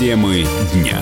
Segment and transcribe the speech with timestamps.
[0.00, 0.98] Темы дня.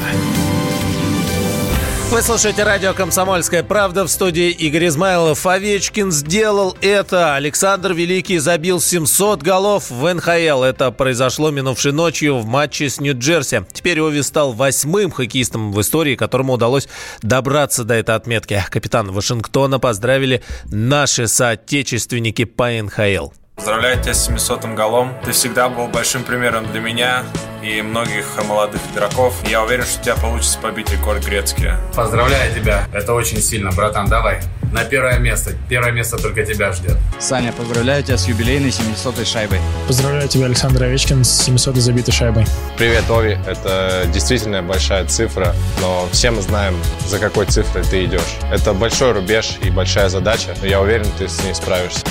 [2.10, 5.46] Вы слушаете радио «Комсомольская правда» в студии Игорь Измайлов.
[5.46, 7.36] Овечкин сделал это.
[7.36, 10.64] Александр Великий забил 700 голов в НХЛ.
[10.64, 13.66] Это произошло минувшей ночью в матче с Нью-Джерси.
[13.72, 16.88] Теперь Ови стал восьмым хоккеистом в истории, которому удалось
[17.22, 18.60] добраться до этой отметки.
[18.68, 20.42] Капитан Вашингтона поздравили
[20.72, 23.28] наши соотечественники по НХЛ.
[23.58, 25.12] Поздравляю тебя с 700 голом.
[25.24, 27.24] Ты всегда был большим примером для меня
[27.60, 29.34] и многих молодых игроков.
[29.48, 31.72] Я уверен, что у тебя получится побить рекорд Грецки.
[31.94, 32.86] Поздравляю тебя.
[32.94, 34.06] Это очень сильно, братан.
[34.06, 34.40] Давай.
[34.72, 35.54] На первое место.
[35.68, 36.96] Первое место только тебя ждет.
[37.18, 39.58] Саня, поздравляю тебя с юбилейной 700-й шайбой.
[39.88, 42.46] Поздравляю тебя, Александр Овечкин, с 700-й забитой шайбой.
[42.76, 43.38] Привет, Ови.
[43.44, 48.36] Это действительно большая цифра, но все мы знаем, за какой цифрой ты идешь.
[48.52, 52.06] Это большой рубеж и большая задача, но я уверен, ты с ней справишься.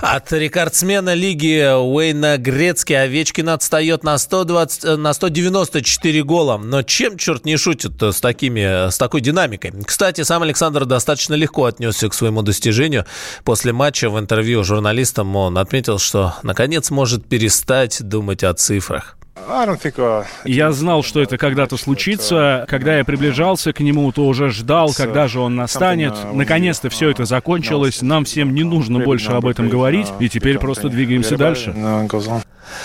[0.00, 6.56] От рекордсмена лиги Уэйна Грецки Овечкин отстает на, 120, э, на 194 гола.
[6.56, 9.72] Но чем черт не шутит с, такими, с такой динамикой?
[9.84, 13.06] Кстати, сам Александр достаточно легко отнесся к своему достижению.
[13.42, 19.17] После матча в интервью журналистам он отметил, что наконец может перестать думать о цифрах.
[20.44, 22.64] Я знал, что это когда-то случится.
[22.68, 26.14] Когда я приближался к нему, то уже ждал, когда же он настанет.
[26.32, 28.02] Наконец-то все это закончилось.
[28.02, 30.08] Нам всем не нужно больше об этом говорить.
[30.20, 31.74] И теперь просто двигаемся дальше.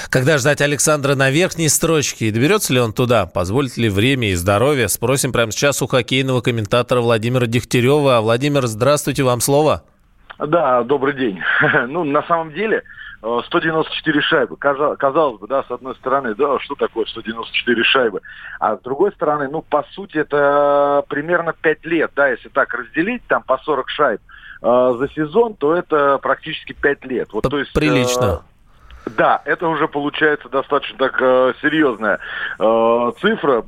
[0.10, 2.28] Когда ждать Александра на верхней строчке?
[2.28, 3.26] И доберется ли он туда?
[3.26, 4.88] Позволит ли время и здоровье?
[4.88, 8.22] Спросим прямо сейчас у хоккейного комментатора Владимира Дегтярева.
[8.22, 9.84] Владимир, здравствуйте, вам слово.
[10.40, 11.40] Да, добрый день.
[11.88, 12.84] Ну, на самом деле,
[13.24, 14.58] 194 шайбы.
[14.58, 18.22] Казалось бы, да, с одной стороны, да, что такое 194 шайбы?
[18.60, 23.24] А с другой стороны, ну, по сути, это примерно 5 лет, да, если так разделить,
[23.28, 24.22] там, по 40 шайб
[24.62, 27.30] э, за сезон, то это практически 5 лет.
[27.32, 28.42] Вот, то есть, Прилично.
[29.06, 32.20] Э, да, это уже получается достаточно так э, серьезная
[32.60, 33.64] э, цифра,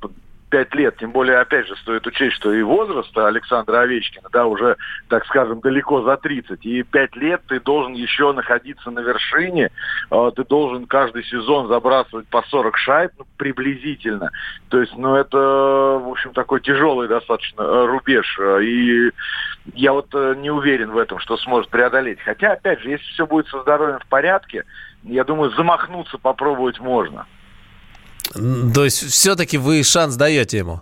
[0.50, 4.78] пять лет, тем более, опять же, стоит учесть, что и возраст Александра Овечкина, да, уже,
[5.10, 9.72] так скажем, далеко за 30, и пять лет ты должен еще находиться на вершине,
[10.12, 14.32] э, ты должен каждый сезон забрасывать по 40 шайб, ну, приблизительно,
[14.70, 19.12] то есть, ну, это, в общем, такой тяжелый достаточно э, рубеж, и
[19.74, 23.26] я вот э, не уверен в этом, что сможет преодолеть, хотя, опять же, если все
[23.26, 24.64] будет со здоровьем в порядке,
[25.04, 27.26] я думаю, замахнуться попробовать можно.
[28.74, 30.82] То есть все-таки вы шанс даете ему?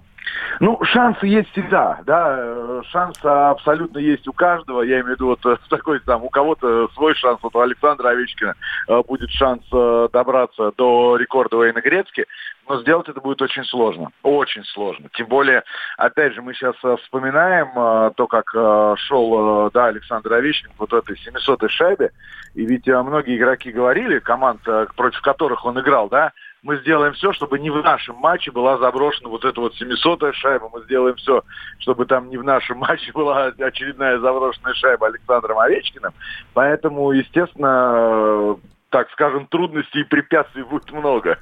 [0.60, 5.60] Ну, шансы есть всегда, да, шанс абсолютно есть у каждого, я имею в виду вот
[5.70, 8.56] такой там, у кого-то свой шанс, вот у Александра Овечкина
[8.88, 12.26] э, будет шанс э, добраться до рекорда Уэйна Грецки,
[12.68, 15.64] но сделать это будет очень сложно, очень сложно, тем более,
[15.98, 18.52] опять же, мы сейчас э, вспоминаем то, как
[19.00, 22.12] шел, да, Александр Овечкин вот в этой 700-й шайбе,
[22.54, 24.62] и ведь многие игроки говорили, команд,
[24.96, 26.32] против которых он играл, да,
[26.64, 30.70] мы сделаем все, чтобы не в нашем матче была заброшена вот эта вот 700-я шайба.
[30.74, 31.44] Мы сделаем все,
[31.80, 36.14] чтобы там не в нашем матче была очередная заброшенная шайба Александром Овечкиным.
[36.54, 38.56] Поэтому, естественно,
[38.90, 41.38] так скажем, трудностей и препятствий будет много.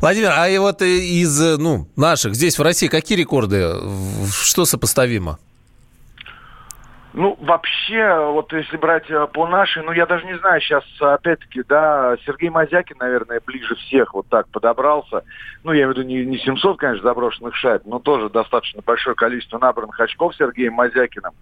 [0.00, 3.74] Владимир, а и вот из ну, наших здесь в России какие рекорды?
[4.30, 5.38] Что сопоставимо?
[7.14, 11.62] Ну, вообще, вот если брать э, по нашей, ну, я даже не знаю, сейчас, опять-таки,
[11.68, 15.22] да, Сергей Мазякин, наверное, ближе всех вот так подобрался.
[15.62, 19.14] Ну, я имею в виду не, не 700, конечно, заброшенных шайб, но тоже достаточно большое
[19.14, 21.32] количество набранных очков Сергеем Мазякиным.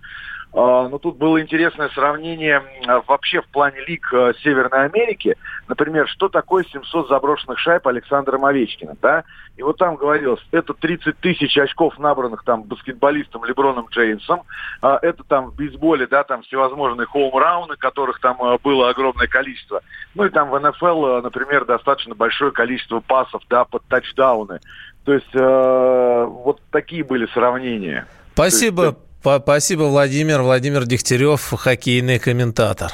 [0.52, 2.62] А, но тут было интересное сравнение
[3.06, 5.36] вообще в плане лиг э, Северной Америки.
[5.68, 9.22] Например, что такое 700 заброшенных шайб Александром Овечкиным, да?
[9.56, 14.42] И вот там говорилось, это 30 тысяч очков, набранных там баскетболистом Леброном Джеймсом.
[14.82, 19.82] А, это там в бейсболе, да, там всевозможные хоум-рауны, которых там было огромное количество.
[20.14, 24.58] Ну и там в НФЛ, например, достаточно большое количество пасов, да, под тачдауны.
[25.04, 28.06] То есть э, вот такие были сравнения.
[28.34, 28.96] Спасибо.
[29.20, 30.40] Спасибо, Владимир.
[30.42, 32.92] Владимир Дегтярев, хоккейный комментатор.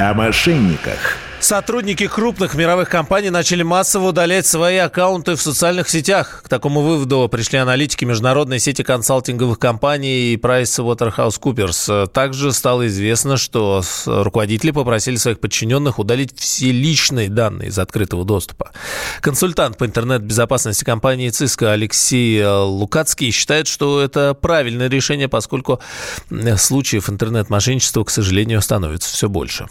[0.00, 1.17] О мошенниках.
[1.40, 6.42] Сотрудники крупных мировых компаний начали массово удалять свои аккаунты в социальных сетях.
[6.44, 12.08] К такому выводу пришли аналитики международной сети консалтинговых компаний PricewaterhouseCoopers.
[12.08, 18.72] Также стало известно, что руководители попросили своих подчиненных удалить все личные данные из открытого доступа.
[19.20, 25.80] Консультант по интернет-безопасности компании ЦИСКО Алексей Лукацкий считает, что это правильное решение, поскольку
[26.56, 29.68] случаев интернет-мошенничества, к сожалению, становится все больше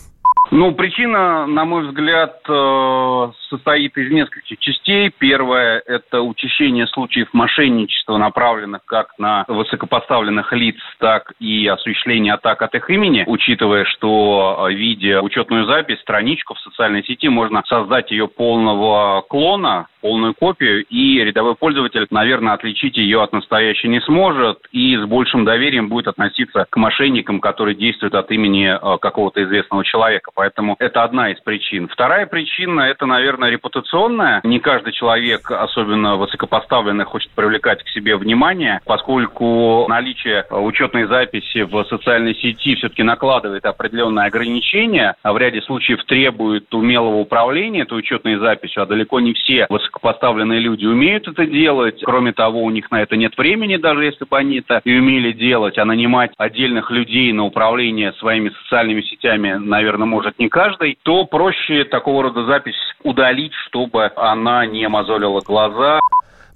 [0.50, 5.12] Ну, причина, на мой взгляд, э, состоит из нескольких частей.
[5.18, 12.76] Первое– это учащение случаев мошенничества, направленных как на высокопоставленных лиц, так и осуществление атак от
[12.76, 18.30] их имени, учитывая, что, э, видя учетную запись, страничку в социальной сети, можно создать ее
[18.30, 24.96] полного клона, полную копию, и рядовой пользователь, наверное, отличить ее от настоящей не сможет, и
[24.96, 30.32] с большим доверием будет относиться к мошенникам, которые действуют от имени э, какого-то известного человека.
[30.38, 31.88] Поэтому это одна из причин.
[31.88, 34.40] Вторая причина– это, наверное, репутационная.
[34.44, 41.84] Не каждый человек, особенно высокопоставленный, хочет привлекать к себе внимание, поскольку наличие учетной записи в
[41.86, 48.36] социальной сети все-таки накладывает определенные ограничения, а в ряде случаев требует умелого управления этой учетной
[48.36, 52.00] записью, а далеко не все высокопоставленные люди умеют это делать.
[52.04, 55.32] Кроме того, у них на это нет времени, даже если бы они это и умели
[55.32, 60.98] делать, а нанимать отдельных людей на управление своими социальными сетями, наверное, может может не каждый,
[61.04, 66.00] то проще такого рода запись удалить, чтобы она не мозолила глаза.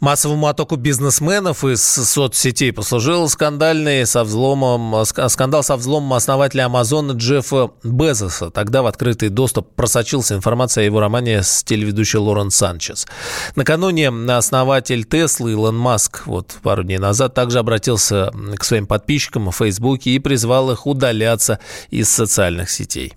[0.02, 7.70] Массовому оттоку бизнесменов из соцсетей послужил скандальный со взломом, скандал со взломом основателя Амазона Джеффа
[7.84, 8.50] Безоса.
[8.50, 13.08] Тогда в открытый доступ просочилась информация о его романе с телеведущей Лорен Санчес.
[13.56, 19.56] Накануне основатель Теслы Илон Маск вот пару дней назад также обратился к своим подписчикам в
[19.56, 21.60] Фейсбуке и призвал их удаляться
[21.92, 23.14] из социальных сетей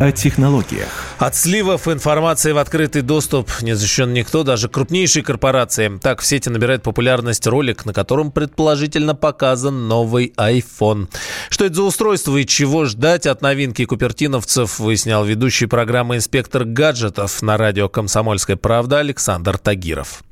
[0.00, 0.88] о технологиях.
[1.18, 5.98] От сливов информации в открытый доступ не защищен никто, даже крупнейшие корпорации.
[6.02, 11.08] Так в сети набирает популярность ролик, на котором предположительно показан новый iPhone.
[11.50, 17.42] Что это за устройство и чего ждать от новинки купертиновцев, выяснял ведущий программы «Инспектор гаджетов»
[17.42, 20.22] на радио «Комсомольская правда» Александр Тагиров.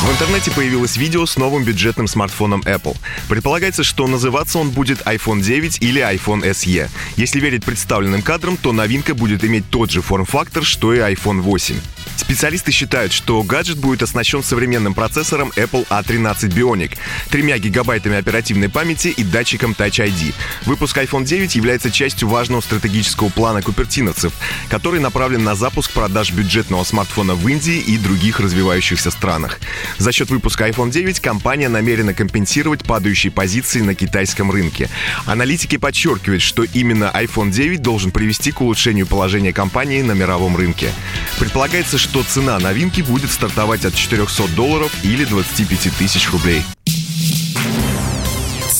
[0.00, 2.96] В интернете появилось видео с новым бюджетным смартфоном Apple.
[3.28, 6.88] Предполагается, что называться он будет iPhone 9 или iPhone SE.
[7.16, 11.76] Если верить представленным кадрам, то новинка будет иметь тот же форм-фактор, что и iPhone 8.
[12.18, 16.98] Специалисты считают, что гаджет будет оснащен современным процессором Apple A13 Bionic,
[17.30, 20.34] 3 гигабайтами оперативной памяти и датчиком Touch ID.
[20.66, 24.32] Выпуск iPhone 9 является частью важного стратегического плана купертиновцев,
[24.68, 29.60] который направлен на запуск продаж бюджетного смартфона в Индии и других развивающихся странах.
[29.98, 34.90] За счет выпуска iPhone 9 компания намерена компенсировать падающие позиции на китайском рынке.
[35.24, 40.90] Аналитики подчеркивают, что именно iPhone 9 должен привести к улучшению положения компании на мировом рынке.
[41.38, 46.64] Предполагается, что что цена новинки будет стартовать от 400 долларов или 25 тысяч рублей.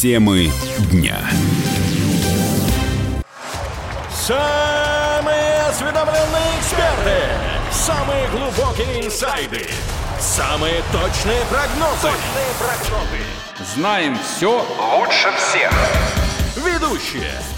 [0.01, 0.51] Темы
[0.91, 1.19] дня.
[4.11, 7.23] Самые осведомленные эксперты,
[7.71, 9.67] самые глубокие инсайды,
[10.19, 12.03] самые точные прогнозы.
[12.03, 13.75] Точные прогнозы.
[13.75, 14.67] Знаем все
[14.97, 15.73] лучше всех.
[16.57, 17.58] Ведущие.